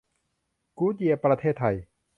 [0.77, 1.75] กู๊ดเยียร์ประเทศไทย